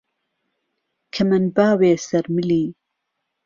[1.13, 2.65] کهمهندباوێ سەر ملی